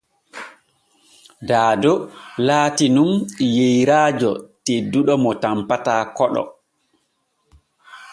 [1.47, 1.91] Daado
[2.47, 3.11] laatinun
[3.55, 4.31] yeyraajo
[4.65, 6.43] tedduɗo mo tanpata koɗo.